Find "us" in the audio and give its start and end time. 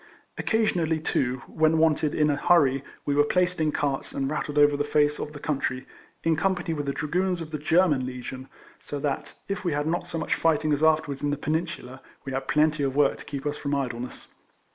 13.45-13.57